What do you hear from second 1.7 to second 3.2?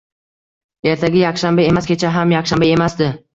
emas, kecha ham yakshanba emasdi